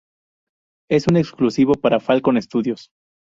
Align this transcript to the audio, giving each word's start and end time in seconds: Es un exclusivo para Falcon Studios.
Es 0.89 1.05
un 1.07 1.15
exclusivo 1.17 1.75
para 1.75 1.99
Falcon 1.99 2.41
Studios. 2.41 2.89